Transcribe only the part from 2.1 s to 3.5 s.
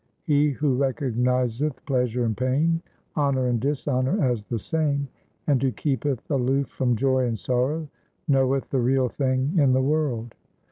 and pain, honour